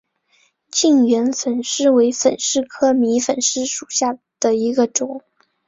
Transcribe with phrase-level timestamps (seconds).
[0.71, 5.21] 近圆粉虱为粉虱科迷粉虱属下的一个种。